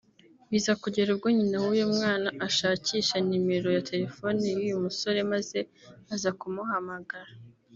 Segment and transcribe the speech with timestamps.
[0.49, 5.59] biza kugera ubwo nyina w’uyu mwana ashakisha nimero ya telefone y’uyu musore maze
[6.13, 7.31] aza kumuhamagara